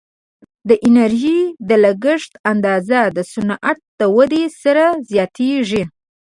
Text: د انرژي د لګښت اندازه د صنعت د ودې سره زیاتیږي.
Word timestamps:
د 0.69 0.71
انرژي 0.87 1.41
د 1.67 1.69
لګښت 1.83 2.31
اندازه 2.51 2.99
د 3.17 3.19
صنعت 3.31 3.79
د 3.99 4.01
ودې 4.15 4.45
سره 4.61 4.85
زیاتیږي. 5.09 5.83